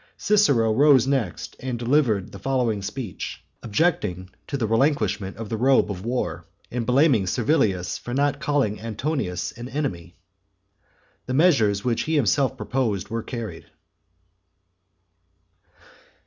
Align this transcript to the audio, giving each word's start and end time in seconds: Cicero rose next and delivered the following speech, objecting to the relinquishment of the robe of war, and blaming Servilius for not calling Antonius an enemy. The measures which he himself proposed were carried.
Cicero 0.17 0.73
rose 0.73 1.05
next 1.05 1.55
and 1.59 1.77
delivered 1.77 2.31
the 2.31 2.39
following 2.39 2.81
speech, 2.81 3.43
objecting 3.61 4.31
to 4.47 4.57
the 4.57 4.65
relinquishment 4.65 5.37
of 5.37 5.49
the 5.49 5.57
robe 5.57 5.91
of 5.91 6.03
war, 6.03 6.47
and 6.71 6.87
blaming 6.87 7.27
Servilius 7.27 7.99
for 7.99 8.11
not 8.11 8.39
calling 8.39 8.79
Antonius 8.81 9.51
an 9.51 9.69
enemy. 9.69 10.15
The 11.27 11.35
measures 11.35 11.83
which 11.85 12.01
he 12.05 12.15
himself 12.15 12.57
proposed 12.57 13.09
were 13.09 13.21
carried. 13.21 13.67